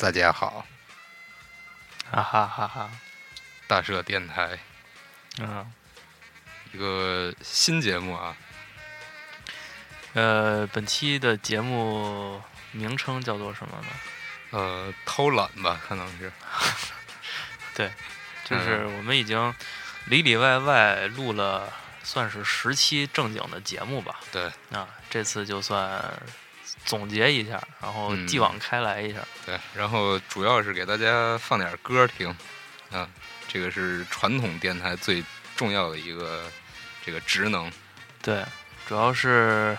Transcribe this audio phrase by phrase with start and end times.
[0.00, 0.64] 大家好，
[2.10, 2.90] 哈哈哈哈！
[3.66, 4.58] 大社电台。
[5.38, 5.70] 嗯，
[6.72, 8.34] 一个新节目啊，
[10.14, 12.40] 呃，本期的节目
[12.72, 13.88] 名称叫做什么呢？
[14.52, 16.32] 呃，偷懒吧，可能是，
[17.76, 17.92] 对，
[18.46, 19.54] 就是我们已经
[20.06, 21.70] 里里外外录了，
[22.02, 24.18] 算是十期正经的节目吧。
[24.32, 26.02] 对，啊，这次就算
[26.84, 29.20] 总结一下，然后嗯继往开来一下。
[29.46, 32.28] 对，然后主要是给大家放点歌听，
[32.90, 33.08] 啊，
[33.46, 35.22] 这个是传统电台最
[35.56, 36.44] 重要的一个
[37.04, 37.70] 这个职能，
[38.22, 38.44] 对，
[38.88, 39.76] 主要是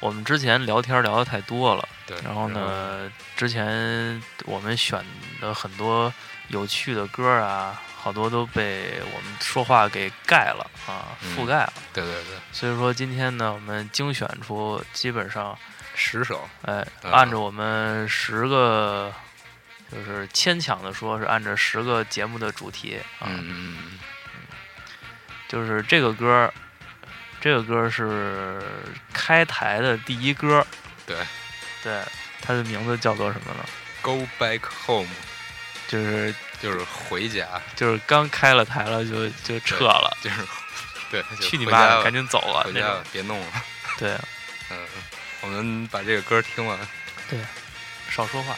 [0.00, 5.04] 我们之前聊天聊的太多了，对，然后呢，之前我们选
[5.40, 6.12] 的很多
[6.48, 11.72] 有趣的歌啊，好多都被我们说话给盖了啊，嗯覆盖了。
[11.92, 15.58] 对对对，所以说今天呢，我们精选出基本上，
[15.98, 17.12] 十首，哎，嗯。
[17.12, 19.12] 按照我们十个，
[19.92, 23.98] 就是牵强的说是按照十个节目的主题啊，嗯嗯嗯，
[25.48, 26.50] 就是这个歌，
[27.40, 28.62] 这个歌是
[29.12, 30.66] 开台的第一歌，
[31.04, 31.16] 对。
[31.80, 32.02] 对，
[32.42, 33.64] 它的名字叫做什么呢
[34.02, 35.08] ？，Go back home
[35.86, 40.44] 就是就是回家，就是刚开了台了就就撤了，就是
[41.08, 42.66] 对，去你妈的，赶紧走啊！
[42.66, 42.74] 那种。
[42.74, 43.46] 回家吧，别弄了，
[43.96, 44.18] 对，
[44.70, 44.76] 嗯，
[45.40, 46.78] 我们把这个歌听完。
[47.28, 47.38] 对
[48.10, 48.56] 少说话。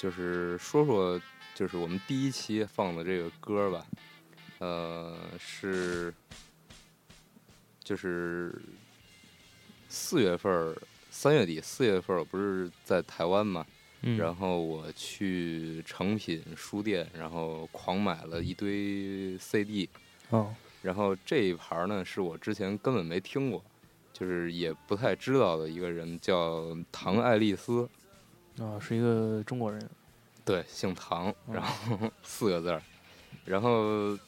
[0.00, 1.20] 就是说说，
[1.54, 3.86] 就是我们第一期放的这个歌吧，
[4.58, 6.10] 呃，是
[7.84, 8.50] 就是
[9.90, 10.74] 四月份儿，
[11.10, 13.66] 三月底四月份儿，我不是在台湾嘛，
[14.00, 19.86] 嗯，然后我去诚品书店，然后狂买了一堆 CD，
[20.30, 23.62] 哦，然后这一盘呢是我之前根本没听过，
[24.14, 27.86] 就是也不太知道的一个人，叫唐爱丽丝。
[28.58, 29.88] 啊，是一个中国人。
[30.44, 32.82] 对，姓唐，嗯然后 四个字儿，
[33.44, 34.18] 然后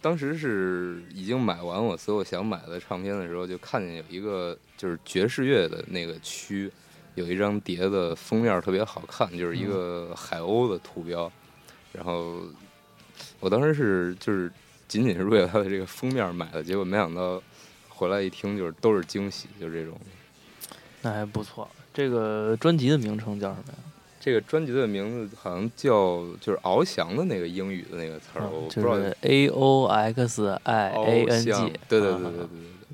[0.00, 6.70] 当时是已经买完我所有想买的唱片的时候，就看见有一个就是爵士乐的那个区，
[7.14, 11.30] 有一张碟的封面特别好看，就是一个海鸥的图标，
[11.92, 12.40] 然后
[13.40, 14.50] 我当时是就是
[14.88, 17.42] 仅仅是为了它的这个封面买的，结果没想到
[17.88, 19.98] 回来一听就是都是惊喜，就这种。
[21.02, 21.68] 那还不错。
[21.96, 23.78] 这个专辑的名称叫什么呀？
[24.20, 31.50] 这个专辑的名字好像叫就是翱翔的那个英语的那个词儿，啊我不知道 A O X I A N G，。
[31.88, 32.48] 对对对对对对，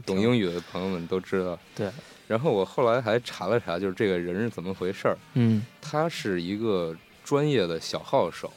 [0.07, 1.59] 懂英语的朋友们都知道。
[1.75, 1.91] 对，
[2.29, 5.19] 然后我后来还查了查，就是这个人是怎么回事儿。
[5.35, 8.53] 嗯，他是一个专业的小号手，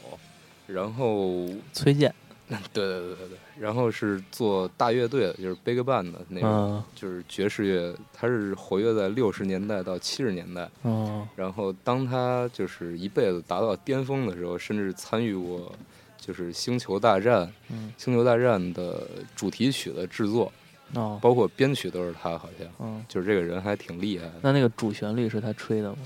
[0.67, 2.13] 然后崔健。
[2.73, 7.95] 对对对对对，然后是做大乐队的，就是 Big Band 的那种，嗯就是爵士乐。
[8.13, 10.69] 他是活跃在六十年代到七十年代。
[10.83, 15.71] 嗯然后当他就是一辈子达到巅峰的时候，甚至参与过
[16.17, 20.51] 就是《星球大战》《嗯星球大战》的主题曲的制作，
[20.93, 24.33] 哦包括编曲都是他，好像嗯，就是这个人还挺厉害的。
[24.43, 25.97] 那那个主旋律是他吹的吗？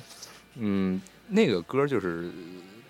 [0.55, 2.29] 嗯，那个歌就是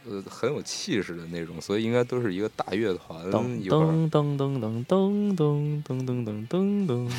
[0.05, 3.81] 呃很有气势的那种，所以应该都是一个大乐团噔一块儿。
[3.81, 7.11] 噔噔噔噔噔噔噔噔噔噔噔。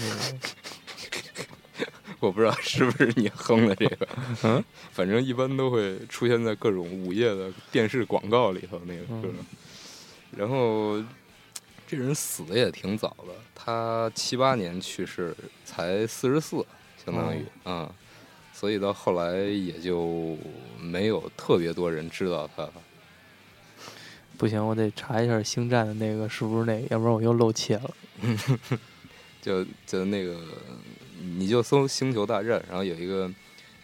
[2.19, 4.09] 我不知道是不是你哼的这个，
[4.43, 4.63] 嗯，
[4.93, 9.29] 反正一般都会出现在各种午夜的电视广告里头那个歌。
[9.29, 9.45] 嗯
[10.37, 11.03] 然后
[11.89, 15.35] 这人死的也挺早的，他七八年去世，
[15.65, 16.65] 才四十四，
[17.05, 17.93] 相当于啊、
[18.61, 20.37] 所以到后来也就
[20.79, 22.73] 没有特别多人知道他了。
[24.37, 27.91] 不行，我得查一下星战的那个是不是那个，要不然我又露怯了。
[29.41, 30.39] 就就那个，
[31.39, 33.31] 你就搜《星球大战》，然后有一个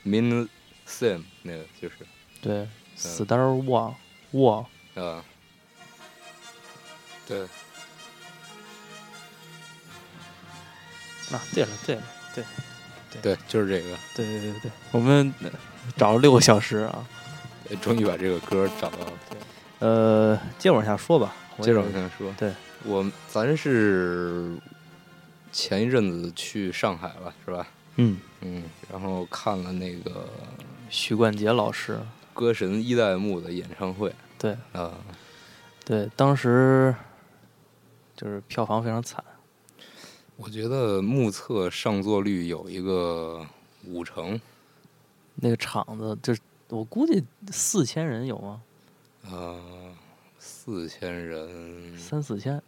[0.04, 0.46] Min
[0.86, 1.94] Sim，那个就是
[2.42, 2.68] 对
[2.98, 3.94] ，Star War
[4.34, 5.24] War 啊，
[7.26, 7.40] 对，
[11.32, 12.02] 啊，对了，对了，
[12.34, 12.44] 对，
[13.22, 15.32] 对，就是这个，对对对对，我们
[15.96, 17.06] 找了六个小时啊，
[17.80, 19.12] 终于把这个歌找到了。
[19.78, 22.32] 呃，接着往下说吧，接着往下说。
[22.38, 22.52] 对，
[22.84, 24.56] 我咱是
[25.52, 27.66] 前一阵子去上海了，是吧？
[27.96, 30.28] 嗯嗯，然后看了那个
[30.90, 31.98] 许冠杰老师
[32.34, 34.12] 歌神一代目的演唱会。
[34.38, 34.92] 对啊，
[35.84, 36.94] 对，当时
[38.14, 39.24] 就是票房非常惨。
[40.36, 43.44] 我觉得目测上座率有一个
[43.84, 44.40] 五成。
[45.34, 48.62] 那个场子，就是我估计四千人有吗？
[49.30, 49.60] 呃，
[50.38, 52.62] 四千人，三四千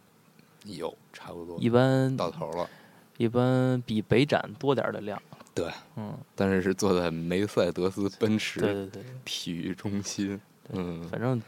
[0.65, 1.57] 有差不多。
[1.59, 2.69] 一般到头了。
[3.17, 5.21] 一般比北展多点的量。
[5.53, 10.39] 对，嗯，但是是坐在梅赛德斯奔驰对对对体育中心。
[10.69, 11.41] 嗯，反正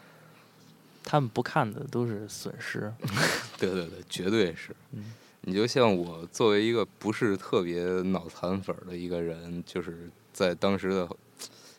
[1.03, 2.91] 他们不看的都是损失。
[3.57, 4.75] 对对对，绝对是。
[4.91, 11.09] 嗯，你就像我作为一个不是特别脑残粉的一个人，就是在当时的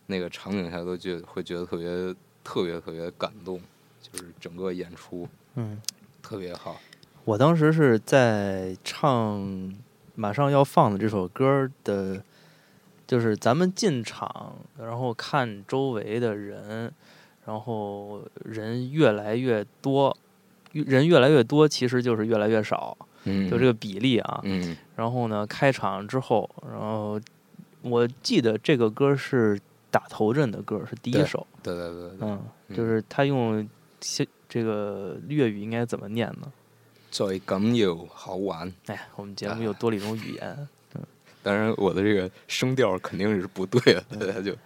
[0.06, 3.60] 那个场景下，都觉会觉得特别特别特别感动，
[4.00, 5.80] 就是整个演出，嗯，
[6.20, 6.80] 特别好。
[7.24, 9.72] 我当时是在唱
[10.16, 12.20] 马上要放的这首歌的，
[13.06, 16.92] 就是咱们进场，然后看周围的人，
[17.46, 20.16] 然后人越来越多，
[20.72, 24.40] 人越来越多，其实就是越来越少，嗯，就这个比例啊。
[24.44, 24.76] 嗯。
[24.96, 27.20] 然后呢，开场之后，然后
[27.82, 29.58] 我记得这个歌是
[29.90, 31.46] 打头阵的歌，是第一首。
[31.62, 32.18] 对对对对。
[32.20, 32.40] 嗯，
[32.74, 33.68] 就是他用
[34.00, 36.52] 这这个粤语应该怎么念呢？
[37.10, 38.72] 最緊要好玩。
[38.86, 40.68] 哎，我们节目又多了一种语言。
[40.94, 41.02] 嗯，
[41.42, 44.56] 当然我的这个声调肯定是不对的，大家 就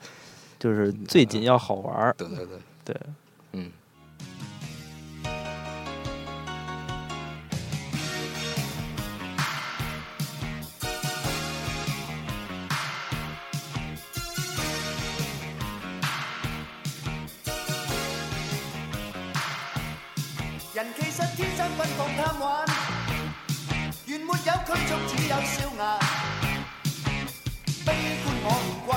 [0.59, 2.15] 就是最紧要好玩。
[2.17, 2.97] 对对对对，
[3.53, 3.71] 嗯。
[25.29, 25.81] 有笑顏。
[27.85, 27.89] 悲
[28.23, 28.91] 觀我唔慣，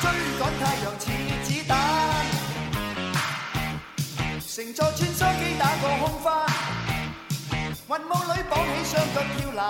[0.00, 0.04] 追
[0.38, 1.04] 趕太陽似
[1.44, 1.70] 子彈。
[4.40, 6.26] 乘坐穿梭機打个空翻，
[7.88, 9.60] 雲霧裏綁起雙腳跳欄。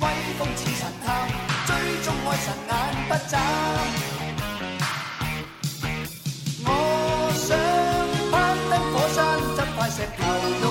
[0.00, 0.04] 威
[0.38, 1.08] 風似神探，
[1.66, 1.70] 追
[2.02, 2.70] 蹤愛神眼
[3.08, 3.34] 不眨。
[6.64, 6.68] 我
[7.34, 7.48] 想
[8.30, 8.32] 攀
[8.68, 9.18] 登火山，
[9.56, 10.20] 執塊石头
[10.60, 10.64] 用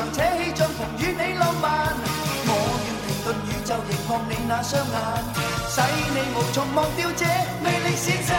[0.00, 1.92] 光之上扯起帐篷与你浪漫。
[2.46, 2.50] 我
[2.84, 4.94] 愿停顿宇宙凝望你那双眼，
[5.68, 5.76] 使
[6.14, 7.26] 你无从忘掉这
[7.62, 8.34] 魅力先生。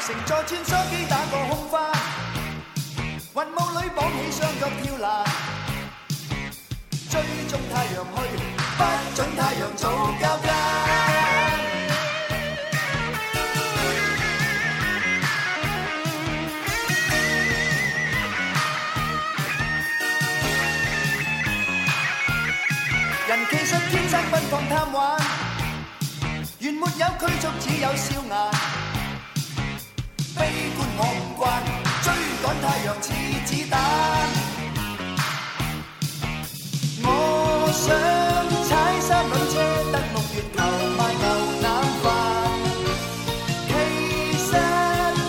[0.00, 1.80] 乘坐穿梭机打个空翻，
[3.36, 5.24] 云雾里绑起双脚跳栏，
[7.08, 8.18] 追踪太阳去，
[8.76, 8.82] 不
[9.14, 9.88] 准太阳早
[10.20, 10.36] 交
[27.22, 28.50] 原沒有拘束，只有笑颜。
[30.36, 30.40] 悲
[30.74, 31.42] 觀我唔慣，
[32.02, 32.06] 追
[32.42, 33.06] 趕太陽似
[33.46, 33.74] 子彈。
[37.04, 37.08] 我
[37.72, 37.84] 想
[38.66, 39.54] 踩三輪車，
[39.92, 40.58] 登陸月球
[40.98, 41.24] 卖牛
[41.62, 41.64] 腩
[42.02, 42.04] 飯。
[43.68, 43.70] 其
[44.38, 44.50] 實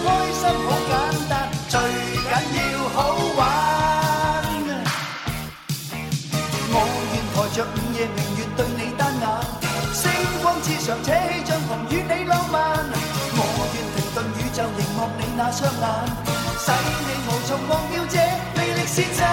[0.04, 0.92] 開心好簡
[1.30, 1.32] 單，
[1.70, 1.74] 最
[2.30, 2.32] 緊
[2.72, 2.98] 要好
[3.38, 3.40] 玩。
[6.76, 6.78] 我
[7.14, 8.60] 願抬着午夜明月对
[15.36, 15.90] 那雙眼，
[16.60, 18.18] 使你無從忘掉這
[18.56, 19.26] 魅力先生。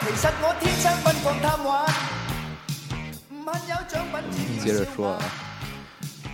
[0.00, 1.84] 其實我天生奔放貪玩，
[3.28, 4.14] 唔恨有獎品
[4.62, 5.18] 只要接着說啊，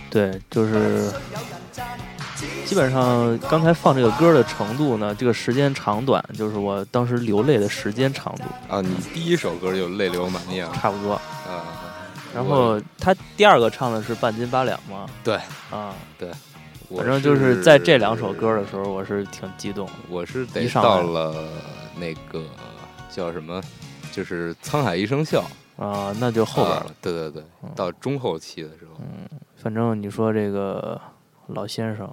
[0.09, 1.11] 對，就是
[2.65, 11.13] 基本上刚才放这个歌的程度呢，这个时间长短，就是我当时流泪的时间长度，啊，你第一首歌就泪流满面了差不多。
[11.13, 11.83] 啊。
[12.33, 15.35] 然后他第二个唱的是半斤八两嘛，对。
[15.71, 16.31] 啊，对。
[16.95, 19.85] 反正就是在这两首歌的时候，我是挺激动。
[19.87, 19.93] 的。
[20.09, 21.49] 我是得到了
[21.97, 22.45] 那个
[23.09, 23.61] 叫什么，
[24.11, 25.43] 就是《沧海一声笑》
[25.83, 26.81] 啊，那就后边了。
[26.81, 26.85] 啊。
[27.01, 27.43] 对对对。
[27.63, 31.01] 嗯，到中后期的时候，嗯反正你说这个
[31.47, 32.09] 老先生，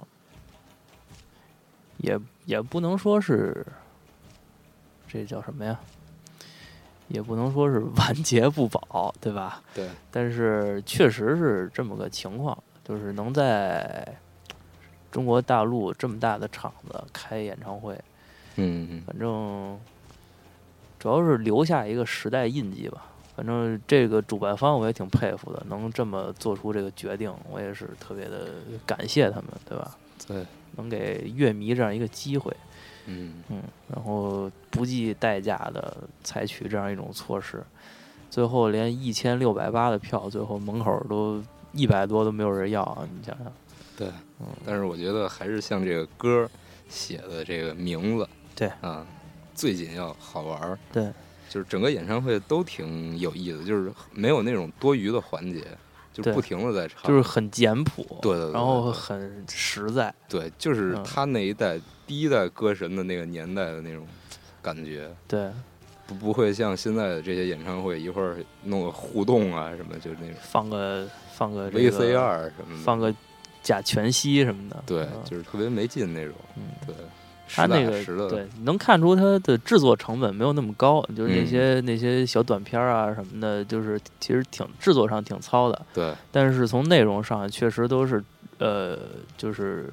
[1.97, 3.65] 也也不能说是
[5.07, 5.79] 这叫什么呀？
[7.07, 9.61] 也不能说是晚节不保，对吧？
[9.73, 14.05] 对，但是确实是这么个情况，就是能在
[15.11, 17.99] 中国大陆这么大的场子开演唱会，
[18.55, 19.79] 嗯，反正
[20.99, 23.05] 主要是留下一个时代印记吧。
[23.35, 28.47] 反正这个主办方我也挺佩服的，能这么做出这个决定，我也是特别的
[28.85, 29.97] 感谢他们，对吧？
[30.25, 30.45] 对，
[30.77, 32.55] 能给乐迷这样一个机会，
[33.05, 33.61] 嗯，嗯，
[33.93, 37.63] 然后不计代价的采取这样一种措施，
[38.29, 43.07] 最后连一千六百八的票，最后门口都一百多都没有人要啊！
[43.11, 43.51] 你想想，
[43.97, 44.07] 对
[44.39, 44.47] 嗯。
[44.65, 46.49] 但是我觉得还是像这个歌
[46.87, 48.67] 写的这个名字，对。
[48.81, 49.05] 啊，
[49.53, 51.11] 最紧要好玩儿，对，
[51.49, 55.65] 就是整个演唱会都挺有意思，就是没有那种多余的环节，
[56.13, 58.53] 就不停的在唱，就是很简朴，对对对对。
[58.53, 61.03] 然后很实在，对，就是嗯。
[61.03, 64.05] 他那一代第一代歌神的那个年代的那种
[64.61, 65.49] 感觉，对，
[66.07, 73.13] 不不会像现在的这些演唱会一会儿弄个互动啊什么，就是那种放个放个这个 VCR 什么的，放个
[73.63, 75.23] 假全息什么的，对，嗯。
[75.25, 76.63] 就是特别没劲那种，嗯。
[76.85, 76.95] 对，
[77.47, 81.47] 他那个对，能看出它的制作成本没有那么高，就是那嗯。
[81.47, 86.13] 些、那些小短片啊什么的，就是其实挺制作上挺糙的，对。
[86.31, 88.23] 但是从内容上确实都是
[88.57, 88.97] 呃，
[89.37, 89.91] 就是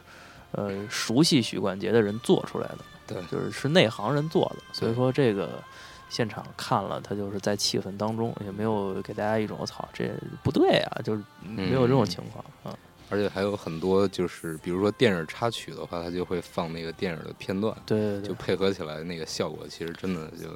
[0.53, 3.23] 呃熟悉许冠杰的人做出来的，对。
[3.31, 5.63] 就是是内行人做的，所以说这个
[6.09, 10.11] 现场看了，他就是在气氛当中，也没有给大家一种我操这
[10.43, 12.79] 不对啊，就是没有这种嗯情况啊，
[13.11, 20.49] 而且还有很多就是，比如说电影插曲的话，它就会放那个电影的片段，对对对，就配合起来那个效果，其实真的就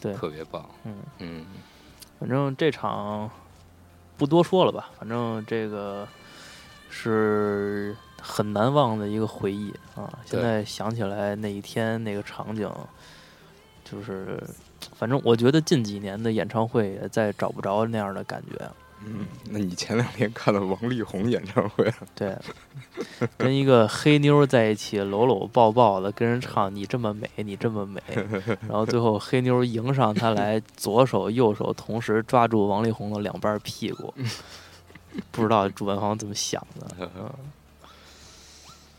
[0.00, 0.14] 对。
[0.14, 0.94] 特别棒，嗯。
[1.18, 1.46] 嗯，
[2.18, 3.30] 反正这场
[4.16, 6.06] 不多说了吧，反正这个
[6.90, 10.08] 是很难忘的一个回忆啊！
[10.24, 12.70] 现在想起来那一天那个场景，
[13.84, 14.42] 就是
[14.96, 18.70] 反正我觉得近几年的演唱会也再找不着那样的感觉。
[19.04, 21.88] 嗯，那你前两天看了王力宏演唱会？
[22.16, 22.36] 对，
[23.36, 28.02] 跟一个黑妞在一起搂搂抱抱的，跟人唱“你这么美，你这么美”，
[28.66, 34.12] 然后最后黑妞迎上他来，左手右手同时抓住王力宏的两半屁股，
[35.30, 37.08] 不知道主办方怎么想的。
[37.16, 37.30] 嗯，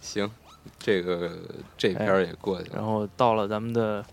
[0.09, 0.29] 行，
[0.79, 1.37] 这个
[1.77, 2.75] 这片儿也过去了。
[2.77, 4.03] 然后到了咱们的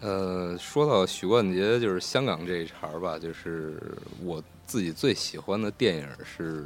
[0.00, 3.80] 呃，说到许冠杰，就是香港这一茬儿吧，就是
[4.22, 6.64] 我自己最喜欢的电影是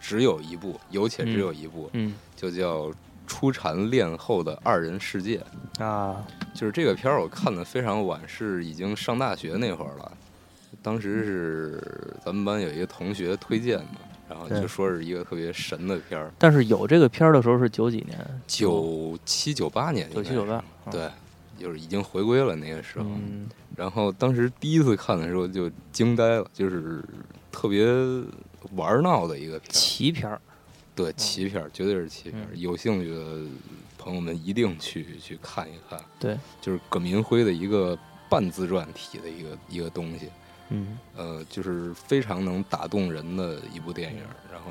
[0.00, 2.88] 只有一部，有且只有一部，嗯就叫
[3.26, 5.42] 《初禅恋后的二人世界》。
[5.82, 6.24] 啊
[6.54, 10.12] 就是这个片儿，我看的非常晚，是已经上大学那会儿了。
[10.82, 13.86] 当时是咱们班有一个同学推荐的，
[14.32, 21.10] 然后就说是一个特别神的片儿，但是有这个片儿的时候是九几年，九七九八年九七九八，嗯，对，
[21.58, 23.04] 就是已经回归了那个时候。
[23.04, 23.46] 嗯，
[23.76, 27.04] 然后当时第一次看的时候就惊呆了，就是
[27.50, 27.86] 特别
[28.74, 30.40] 玩闹的一个片儿，奇片儿，
[30.94, 32.48] 对，奇片儿绝对是奇片儿。
[32.52, 32.58] 嗯。
[32.58, 33.42] 有兴趣的
[33.98, 37.98] 朋友们一定去去看一看，对，就是葛民辉的一个
[38.30, 40.30] 半自传体的一个一个东西，
[40.72, 44.20] 嗯呃，就是非常能打动人的一部电影。
[44.50, 44.70] 然后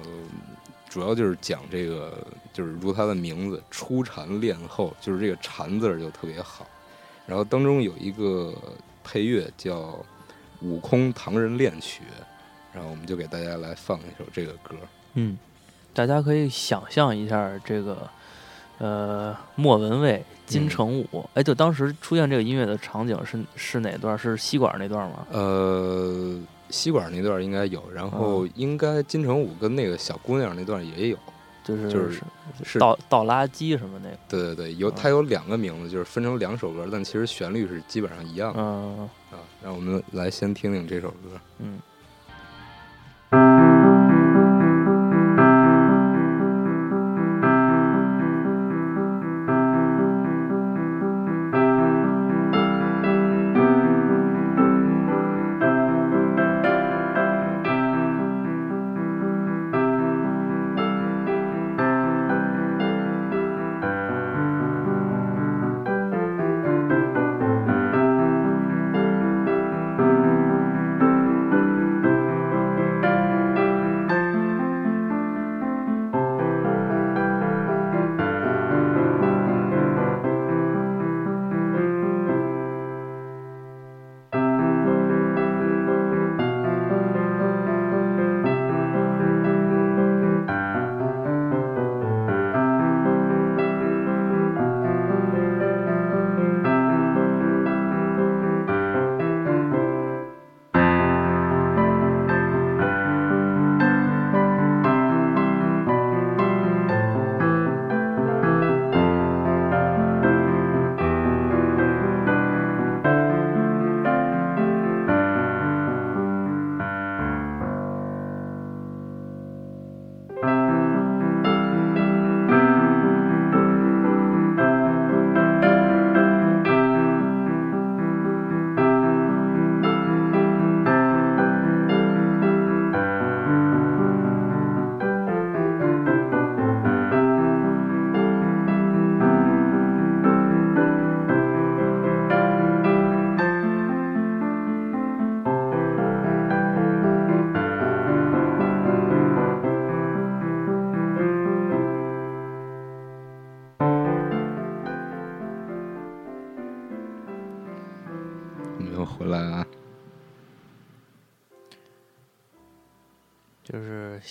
[0.89, 2.13] 主要就是讲这个，
[2.51, 6.67] 就是如它的名字“初禅恋后”，就是这个“禅”字儿就特别好。
[7.25, 8.53] 然后当中有一个
[9.03, 9.79] 配乐叫
[10.62, 12.03] 《悟空唐人恋曲》，
[12.74, 14.75] 然后我们就给大家来放一首这个歌。
[15.13, 15.38] 嗯，
[15.93, 18.10] 大家可以想象一下这个。
[18.77, 24.17] 呃，莫文蔚、金嗯城武，哎，就当时出现这个音乐的场景是是哪段？
[24.17, 25.25] 是吸管那段吗？
[25.31, 26.38] 呃，
[26.70, 31.17] 吸管那段应该有，然后应该金城武跟那个小姑娘那段也有。
[31.63, 32.22] 就是就是
[32.63, 39.38] 是倒倒垃圾什么那个，对对对，有嗯它有两个名字，就是分成两首歌，但其实旋律是基本上一样的嗯啊。
[39.63, 41.39] 让我们来先听听这首歌。
[41.60, 41.79] 嗯。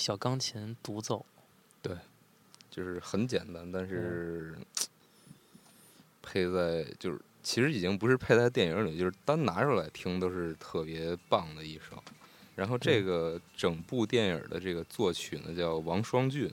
[0.00, 1.26] 小钢琴独奏，
[1.82, 1.94] 对
[2.70, 4.56] 就是很简单，但是
[6.22, 12.02] 配在就是其实已经不是配在电影里，就是单拿出来听都是特别棒的一首。
[12.56, 16.50] 然后这个整部电影的这个作曲呢叫王双俊，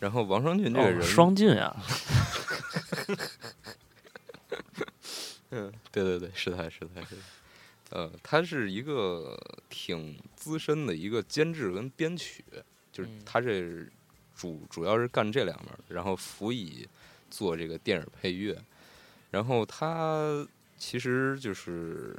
[0.00, 1.76] 然后王双俊这个哦人，双俊啊，
[5.50, 7.16] 嗯，对对对，是他是他是
[7.88, 9.38] 他，呃，他是一个
[9.72, 12.44] 挺资深的一个监制跟编曲，
[12.92, 13.84] 就是嗯他这
[14.36, 16.86] 主主要是干这两门，然后辅以
[17.30, 18.56] 做这个电影配乐，
[19.30, 22.14] 然后他其实就是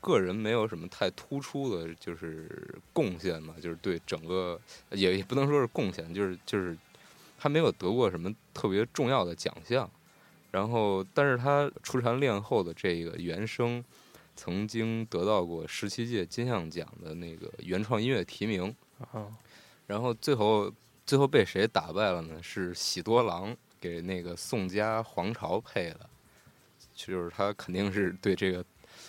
[0.00, 6.76] 个人没有什么太突出的，就是贡献嘛，就是对整个也也不能说是贡献，就是就是
[7.38, 9.88] 他没有得过什么特别重要的奖项。
[10.52, 13.84] 然后，但是他出蝉练后的这个原声，
[14.40, 18.74] 曾经得到过十七届金像奖的那个原创音乐提名。
[19.12, 19.36] 嗯，
[19.86, 20.72] 然后最后
[21.04, 22.42] 最后被谁打败了呢？
[22.42, 26.08] 是喜多郎给那个宋家皇朝配的，
[26.94, 28.64] 就是他肯定是对这个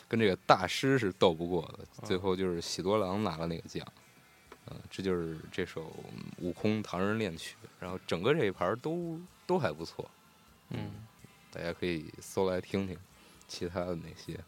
[0.06, 3.88] 跟这个大师是斗不过的，最后就是喜多郎拿了那个奖。
[4.66, 5.84] 嗯、这就是这首
[6.40, 9.18] 《悟空唐人恋曲》，然后整个这一盘儿都
[9.48, 10.12] 都还不错，
[10.72, 10.92] 嗯，
[11.54, 12.98] 大家可以搜来听听。
[13.48, 14.40] 其他的那些，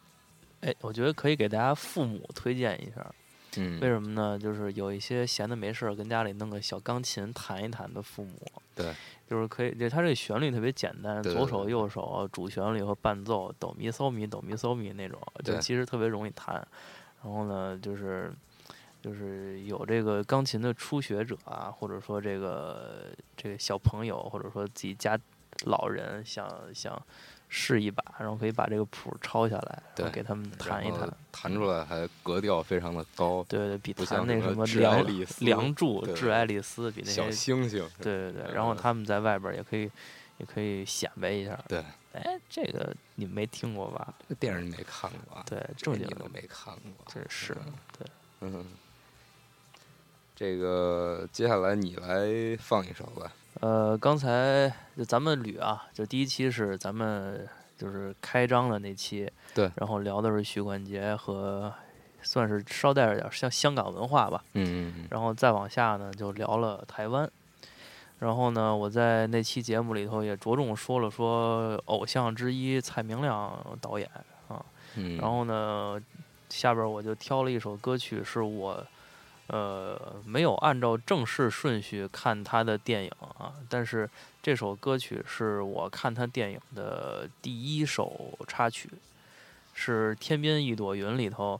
[0.63, 3.13] 哎，我觉得可以给大家父母推荐一下，
[3.57, 4.39] 嗯，为什么呢？
[4.39, 8.95] 就是有一些闲的没事儿，跟家里弄个小钢琴弹一弹的父母，对，
[9.29, 16.55] 就是可以，就它这个旋律特别简单，左手右手主旋律和伴奏，哆咪嗦咪哆咪嗦咪那种，就其实特别容易弹。
[17.21, 18.33] 然后呢，就是
[19.01, 25.19] 就是有这个钢琴的初学者啊，或者说这个这个小朋友，或者说自己家
[25.65, 27.01] 老人想想
[27.55, 31.07] 试一把，然后可以把这个谱抄下来，然对后给他们弹一弹。
[31.31, 35.05] 弹出来还格调非常的高，对对，比弹那什么梁
[35.41, 39.83] 梁祝、致爱丽丝比那小星星，对对对，然后嗯他们在外边也可以，
[40.39, 41.59] 也可以显摆一下。
[41.67, 44.11] 对，哎，这个你没听过吧？
[44.27, 45.43] 这电影你没看过啊？
[45.45, 47.55] 对，这正经都，没看过，真是
[47.95, 48.07] 对。
[48.41, 48.65] 嗯，
[50.35, 53.31] 这个接下来你来放一首吧。
[53.61, 61.73] 呃，刚才就咱们捋啊，就第一期是咱们就是开张的那期，对然后聊的是许冠杰和
[62.21, 67.29] 算是捎带着点儿像香港文化吧，嗯嗯然后再往下呢就聊了台湾。
[68.19, 74.09] 然后呢，我在那期节目里头也着重说了说偶像之一蔡明亮导演
[74.47, 74.63] 啊，
[74.95, 76.01] 嗯，然后呢，
[76.49, 78.81] 下边儿我就挑了一首歌曲，是我
[79.47, 84.09] 呃没有按照正式顺序看他的电影啊，但是
[84.41, 88.89] 这首歌曲是我看他电影的第一首插曲，
[89.73, 91.59] 是《天边一朵云》里头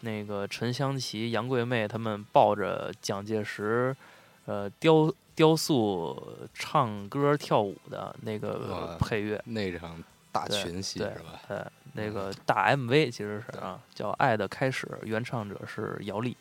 [0.00, 3.94] 那个陈香琪、杨贵妹他们抱着蒋介石
[4.46, 9.40] 呃雕雕塑唱歌跳舞的那个配乐。
[9.46, 11.40] 那场大对群戏对是吧？
[11.48, 16.36] 呃，那个大 MV 其实是啊，叫《爱的开始》，原唱者是姚丽。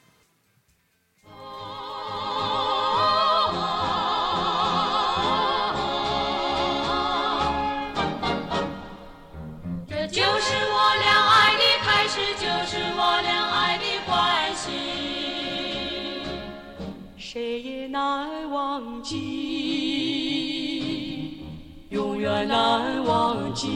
[23.57, 23.67] 记。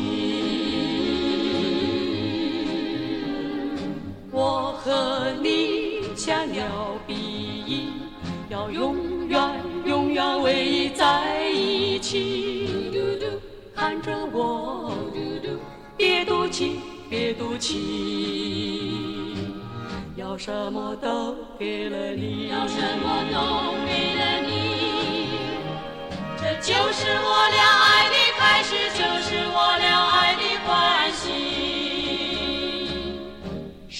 [4.32, 6.64] 我和你像鸟
[7.08, 7.88] 比翼，
[8.50, 9.42] 要永远
[9.86, 12.70] 永远偎依在一起。
[13.76, 14.94] 看着我，
[15.98, 19.36] 别赌气，别赌气，
[20.16, 24.52] 要什么都给了你，要什么都给了你。
[26.38, 29.58] 这就是我俩爱的开始，就是我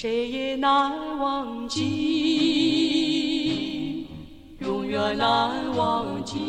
[0.02, 1.78] 谁也难忘记，
[4.58, 6.40] 永远难忘记。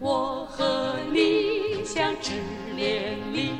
[0.00, 2.32] 我和你像纸
[2.74, 3.50] 帘里，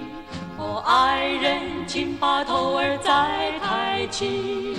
[0.56, 4.74] 哦，爱人，请把头儿再抬起，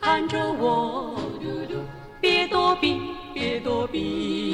[0.00, 1.14] 看着我，
[2.20, 3.00] 别躲避，
[3.32, 4.45] 别躲避，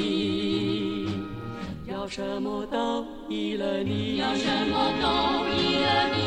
[2.15, 5.07] 什么都依了你，要什么都
[5.49, 6.19] 依了你，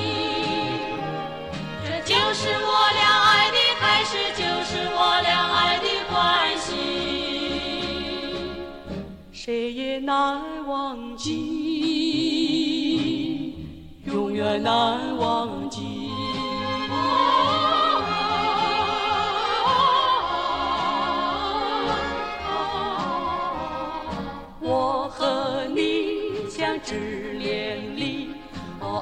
[1.85, 6.75] 这就是我俩爱的开始，就是我俩爱的关系。
[9.31, 11.31] 谁也难忘记，
[14.07, 15.66] 永远难忘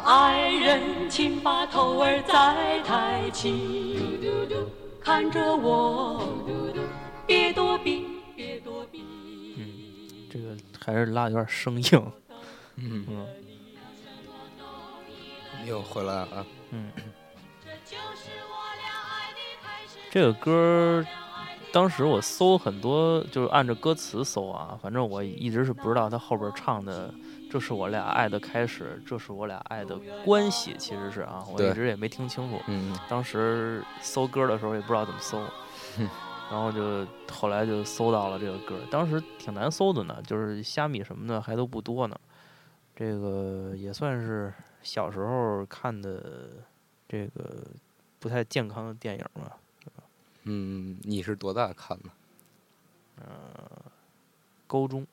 [0.05, 3.99] 爱人，请把头儿再抬起，
[5.01, 6.29] 看着我，
[7.27, 9.03] 别躲避，别躲避。
[10.31, 12.13] 这个还是拉的有点生硬。
[12.77, 13.27] 嗯，嗯
[15.65, 16.47] 又回来了啊。
[16.71, 16.91] 嗯，
[20.11, 21.03] 这个歌
[21.73, 27.13] 当时我搜很多，就是按照歌词搜啊，反正我一直是不知道他后边唱的
[27.55, 32.61] “这是我俩爱的开始，这是我俩爱的关系”，其实是啊，我一直也没听清楚。
[32.67, 35.39] 嗯当时搜歌的时候也不知道怎么搜，
[36.51, 42.19] 然后就后来就搜到了这个歌，当时挺难搜的呢，就是虾米什么的还都不多呢。
[42.97, 46.51] 这个也算是小时候看的
[47.09, 47.63] 这个
[48.19, 49.57] 不太健康的电影吧。
[50.43, 52.11] 嗯，你是多大看的？
[53.25, 53.25] 嗯
[54.67, 55.07] 高中，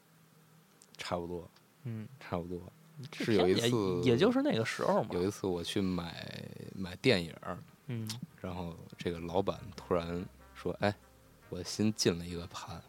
[0.97, 1.47] 差不多，
[1.83, 2.61] 嗯，差不多。
[3.13, 5.09] 是有一次也就是那个时候嘛。
[5.13, 6.25] 有一次我去买
[6.75, 7.33] 买电影，
[7.87, 8.07] 嗯
[8.39, 10.93] 然后这个老板突然说：“哎，
[11.49, 12.81] 我新进了一个盘，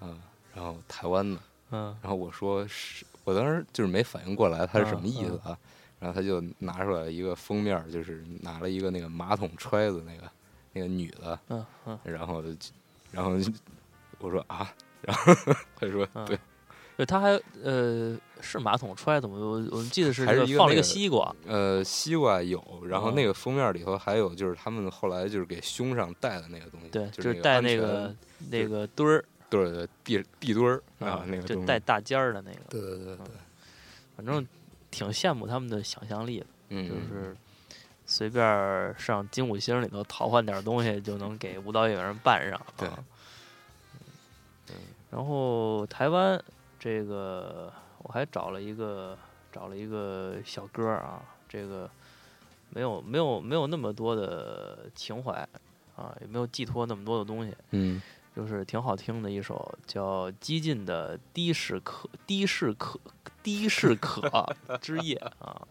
[0.00, 0.20] 嗯，
[0.54, 1.40] 然后台湾的。”
[1.72, 5.58] 嗯然后我说是，我当时就是没反应过来他是什么嗯意思啊。
[5.98, 10.30] 然后他就拿出来一个封面，就是拿了一个那个马桶揣子那个
[10.74, 12.50] 那个女的，嗯嗯，然后就
[13.10, 13.50] 然后就
[14.18, 15.34] 我说啊，然后
[15.74, 16.38] 他说嗯
[16.96, 19.34] 对，对，他还呃是马桶揣子吗？
[19.36, 21.34] 我我记得是还是这放了一个西瓜。
[21.46, 28.14] 呃，西瓜有，然后哦那个封面里头还有就是他们后来就是给胸上戴的那个东西，对，就是戴那个
[28.50, 32.58] 那个墩儿对对对地地墩儿啊，那个就带大尖儿的那个。
[32.68, 33.26] 对对对对，
[34.16, 34.46] 反正
[34.90, 37.36] 挺羡慕他们的想象力的，嗯，就是
[38.06, 42.60] 随便上金五星里头淘换点东西，就能给舞蹈演员办上。
[42.76, 42.98] 对啊
[45.08, 46.42] 然后台湾
[46.86, 49.18] 这个我还找了一个
[49.50, 51.90] 找了一个小歌儿啊，这个
[52.70, 55.32] 没有没有没有那么多的情怀
[55.96, 58.00] 啊，也没有寄托那么多的东西，嗯
[58.36, 63.00] 就是挺好听的一首叫《激进的的士可的士可
[63.42, 64.46] 的士可
[64.80, 65.66] 之夜》啊。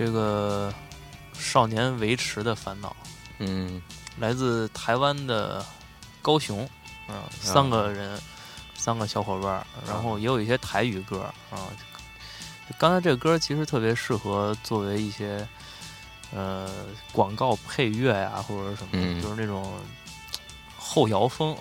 [0.00, 0.72] 这个
[1.34, 2.96] 少年维持的烦恼，
[3.38, 3.82] 嗯。
[4.18, 5.62] 来自台湾的
[6.22, 6.66] 高雄，
[7.06, 8.18] 嗯、三个人，
[8.74, 11.68] 三个小伙伴儿，然后也有一些台语歌啊。
[12.78, 15.46] 刚才这个歌其实特别适合作为一些
[16.34, 16.66] 呃
[17.12, 19.20] 广告配乐呀，或者什么，嗯。
[19.20, 19.78] 就是那种
[20.92, 21.56] 后摇风，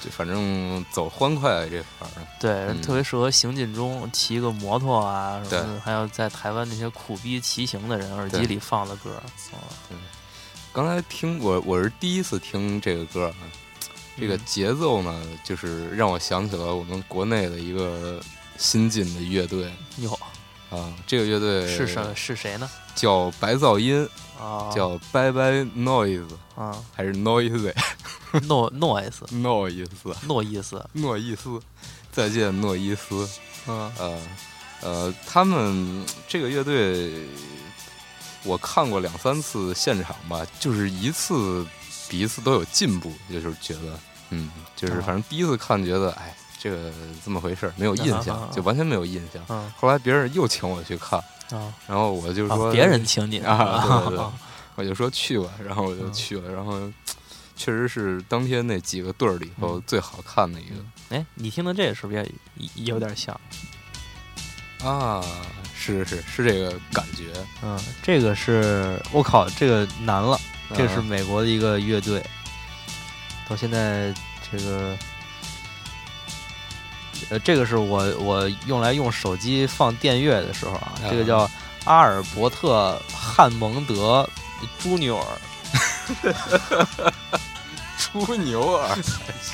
[0.00, 9.20] 就反正走欢快这块儿， 对，嗯特别适合行进中骑个摩托啊什么的，对还有在台湾那些苦逼骑行的人耳机里放的歌，
[9.88, 9.98] 对。
[10.72, 13.42] 刚才听我我是第一次听这个歌啊，
[14.16, 14.40] 这个嗯。
[14.46, 18.20] 节奏呢，就是让我想起了我们国内的一个
[18.58, 20.16] 新进的乐队哟
[20.70, 22.70] 啊，这个乐队是什是谁呢？
[22.94, 24.08] 叫白噪音，
[24.40, 27.72] 啊，叫 Bye Bye Noise 啊还是 Noise
[28.48, 31.60] 诺诺伊斯诺伊斯诺伊斯，诺伊斯，
[32.10, 33.28] 再见诺伊斯，
[33.66, 33.92] 嗯。
[33.98, 34.18] 呃
[34.82, 37.12] 呃，他们这个乐队
[38.42, 41.64] 我看过两三次现场吧，就是一次
[42.08, 43.96] 比一次都有进步，就是觉得，
[44.30, 46.90] 嗯，就是啊反正第一次看觉得，哎，这个
[47.24, 49.40] 这么回事儿，没有印象啊，就完全没有印象。
[49.50, 49.72] 嗯。
[49.78, 51.16] 后来别人又请我去看，
[51.52, 53.38] 啊然后我就说、啊，别人请你。
[53.38, 54.26] 啊，对对对，
[54.74, 56.12] 我就说去吧，然后我就嗯。
[56.12, 56.80] 去了，然后
[57.56, 60.74] 确实是当天那几个队儿里头嗯最好看的一个。
[61.10, 63.38] 哎，你听的这个是不是也也有点像？
[64.82, 65.22] 啊，
[65.74, 67.26] 是是是这个感觉，
[67.62, 70.38] 嗯，这个是我靠，这个难了，
[70.74, 72.24] 这是啊美国的一个乐队，
[73.48, 74.12] 到现在
[74.50, 74.96] 这个。
[77.30, 81.50] 呃，这个是我我用来用手机放电乐的时候啊，这个啊叫
[81.84, 84.28] 阿尔伯特·汉蒙德·
[84.82, 85.24] 朱尼尔，
[88.12, 88.98] 猪牛耳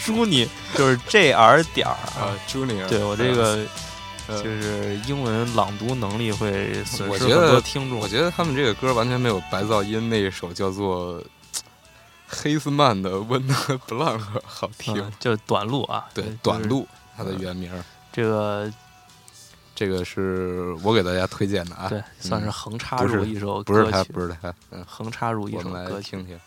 [0.04, 3.64] 猪你就是 J R 点儿啊，朱尼尔，对我这个
[4.26, 7.98] 呃就是英文朗读能力会损失很我觉得多听众。
[7.98, 11.20] 我觉得他们这个歌完全没有白噪音那一首叫做
[12.26, 14.98] 《黑斯曼的温德布朗克》好听。
[14.98, 18.70] 嗯，就是短路啊，对就，是短路它的原名儿，这个
[19.74, 21.86] 这个是我给大家推荐的啊。
[21.88, 25.94] 对，算是嗯横插入一首不是他，不是他，嗯，横插入一首歌曲。
[25.94, 26.38] 来听听。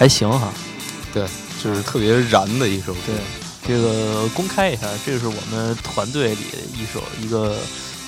[0.00, 0.50] 还行哈，
[1.12, 1.26] 对，
[1.62, 3.00] 就是特别燃的一首歌。
[3.04, 3.16] 对，
[3.68, 6.40] 这个公开一下，这是我们团队里
[6.72, 7.58] 一首一个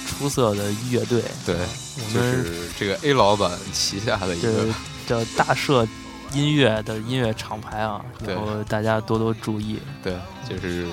[0.09, 4.68] 出色的乐队，对，我们就是这个 A 老板旗下的一个，
[5.07, 5.87] 叫大社
[6.33, 9.78] 音乐的音乐厂牌啊，对然后大家多多注意。
[10.02, 10.87] 对，就是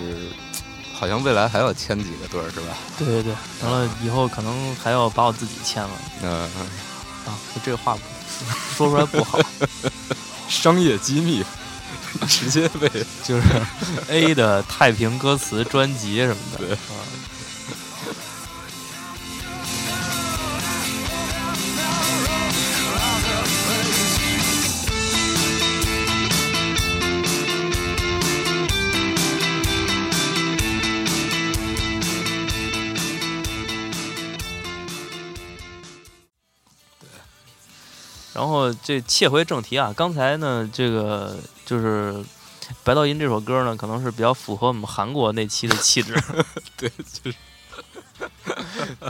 [0.94, 2.76] 好像未来还要签几个队儿是吧？
[2.98, 3.34] 对对对，
[3.64, 5.90] 完了以后可能还要把我自己签了。
[6.24, 6.42] 嗯，
[7.26, 8.02] 啊，这话不
[8.76, 9.40] 说出来不好，
[10.50, 11.44] 商业机密，
[12.28, 12.90] 直接被
[13.24, 13.44] 就是
[14.10, 16.58] A 的太平歌词专辑什么的。
[16.66, 16.78] 对
[38.40, 42.14] 然后这切回正题啊，刚才呢，这个就是
[42.86, 46.16] 《白噪音》这首歌呢，可能是比较符合我们韩国那期的气质，
[46.78, 47.36] 对，就是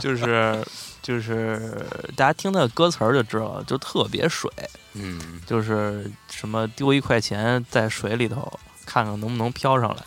[0.02, 0.66] 就是
[1.00, 4.50] 就是大家听它的歌词儿就知道了，就特别水，
[4.94, 8.52] 嗯，就是什么丢一块钱在水里头，
[8.84, 10.02] 看看能不能飘上来。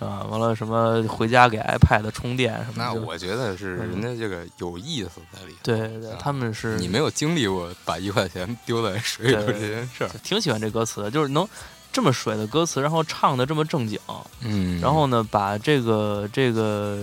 [0.00, 2.84] 啊，完了什么回家给 iPad 充电什么的。
[2.84, 5.58] 那我觉得是人家这个有意思在里头。
[5.62, 11.48] 对对他们是你没有经历过把一块钱丢在水里这件事儿，挺喜欢这歌词的，就是能
[11.92, 13.98] 这么水的歌词，然后唱的这么正经，
[14.40, 16.98] 嗯然后呢，把这个这个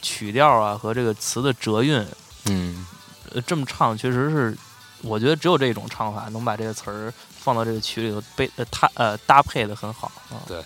[0.00, 2.06] 曲调啊和这个词的折韵，
[2.44, 2.86] 嗯，
[3.34, 4.56] 呃，这么唱确实是，
[5.02, 10.38] 我觉得只有这种唱法能把这个词儿放到这个曲里头被呃搭呃搭配的很好啊。
[10.46, 10.62] 对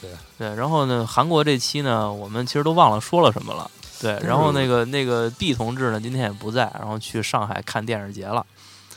[0.00, 3.70] 对对，然后呢，韩国这期呢，我们其实都忘了说了什么了。
[3.98, 8.44] 对，然后那个那个 B 同志呢，今天也不在，然后去上海看电视节了。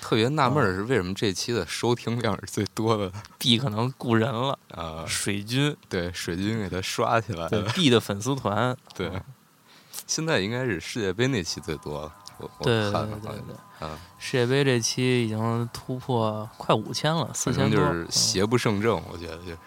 [0.01, 5.05] 特别纳闷儿是为什么这期的收听量是最多的 B 可能雇人了，啊？
[5.07, 7.61] 水军，对，水军给他刷起来了。
[7.73, 9.11] B 的粉丝团，对，
[10.07, 12.13] 现在应该是世界杯那期最多了。
[12.37, 13.89] 我我对对看了好对对对像。
[13.89, 19.57] 啊，世界杯这期已经突破快五千了，四千就是嗯邪不胜正，我觉得就是。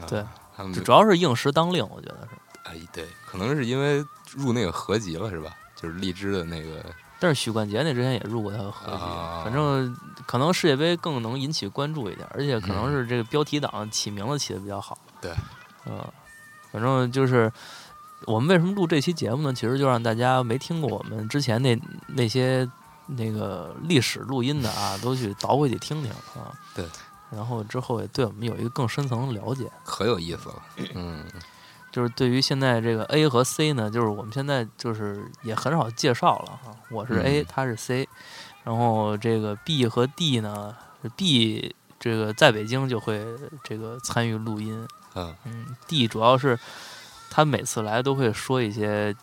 [0.00, 0.24] 啊对，
[0.56, 2.36] 他们主主要是应时当令，我觉得是。
[2.64, 4.04] 哎，对，可能是因为
[4.36, 5.54] 入那个合集了，是吧？
[5.74, 6.84] 就是荔枝的那个，
[7.18, 9.96] 但是许冠杰那之前也入过他的合集，啊反正
[10.26, 14.96] 可能世界杯更能引起关注一点，而且可能是这个标题党起名字起的比较好。
[15.20, 15.34] 对，
[15.86, 16.00] 嗯，
[16.70, 17.52] 反正就是
[18.26, 19.52] 我们为什么录这期节目呢？
[19.52, 21.76] 其实就让大家没听过我们之前那
[22.06, 22.70] 那些
[23.06, 26.54] 那个历史录音的啊，都去倒回去听听啊。
[26.76, 26.86] 对。
[27.32, 29.70] 然后之后也对我们有一个更深层的了解。
[29.84, 30.62] 可有意思了。
[30.94, 31.24] 嗯，
[31.90, 36.76] 就是对于现在这个 A 和 C 呢，就是我们现在就是也很少介绍了哈。
[36.90, 38.08] 我是 A，、嗯他是 C，
[38.64, 40.76] 然后这个 B 和 D 呢
[41.16, 43.24] ，B 这个在北京就会
[43.64, 46.58] 这个参与录音，嗯，嗯，D 主要是
[47.30, 49.14] 他每次来都会说一些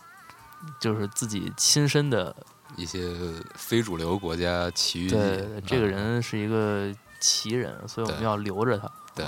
[0.80, 2.36] 就是自己亲身的，
[2.76, 3.14] 一些
[3.54, 5.16] 非主流国家奇遇记。
[5.16, 8.90] 对对，这个啊人是一个奇人，所以我们要留着他。
[9.16, 9.26] 对。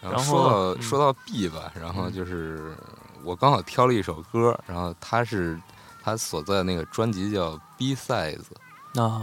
[0.00, 2.74] 然然后说到说到 B 吧，然后就是
[3.24, 5.60] 我刚好挑了一首歌，然后他是
[6.02, 8.44] 他所在的那个专辑叫 B sides，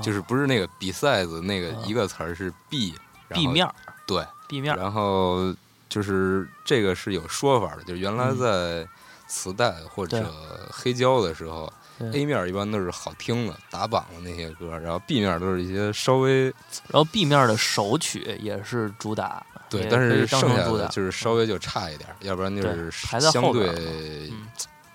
[0.01, 2.93] 就是不是那个 besides 那个啊一个词儿是 B
[3.27, 3.73] 然 B 后面儿
[4.05, 5.53] 对，，B 面儿，然后
[5.87, 8.37] 就是这个是有说法的，就是原来嗯。
[8.37, 8.87] 在
[9.27, 10.31] 磁带或者
[10.69, 16.45] 黑胶的时候对，A 面一般都是好听的打榜的那些歌，然后 B 面都是一些稍微
[16.87, 23.69] 然后 B 面的首曲也是主打，对但是剩下的就是稍微就差一点儿，要不然就是相后对
[24.31, 24.47] 嗯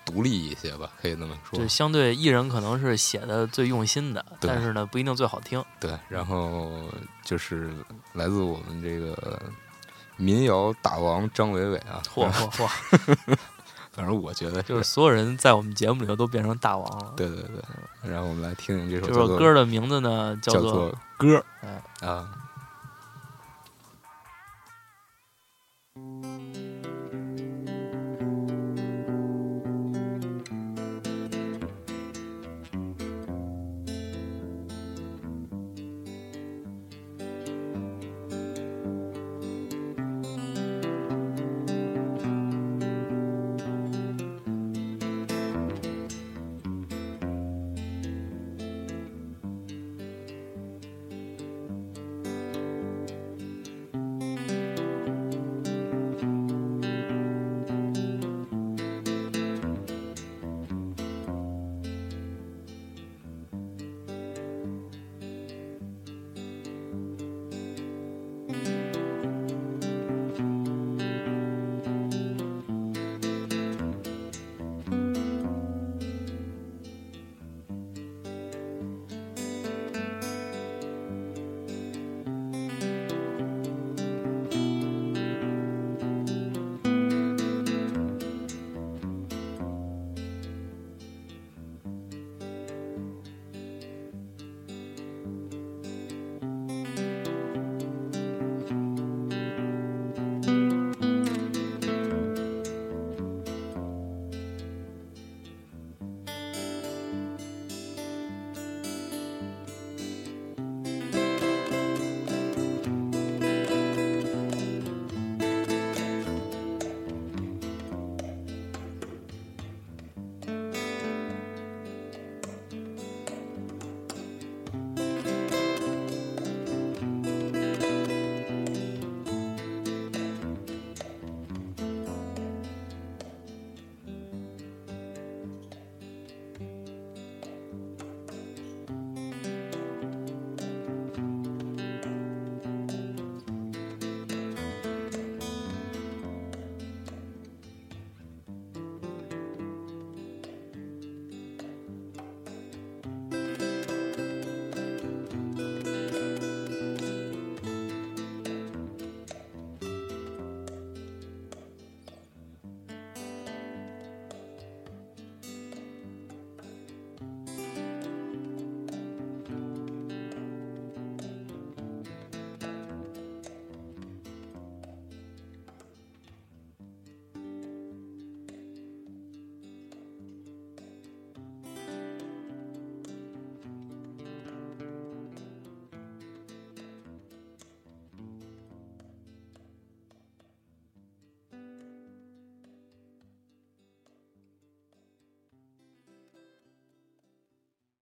[0.03, 1.67] 独立一些吧，可以这么说就。
[1.67, 5.63] 相对艺人可能是写的最用心的，但是呢不一定最好听。
[5.79, 6.69] 对，然后
[7.23, 7.69] 就是
[8.13, 9.41] 来自我们这个
[10.17, 13.37] 民谣大王张伟伟啊，嚯嚯嚯！
[13.91, 17.13] 反正我觉得就是所有人在我们节目里头都变成大王了。
[17.15, 18.09] 对对对。
[18.09, 22.29] 然后我们来听听这首这首歌的名字呢叫做叫做歌哎啊。「